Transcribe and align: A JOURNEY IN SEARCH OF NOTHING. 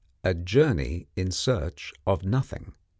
A 0.23 0.33
JOURNEY 0.33 1.09
IN 1.15 1.29
SEARCH 1.29 1.93
OF 2.07 2.25
NOTHING. 2.25 2.73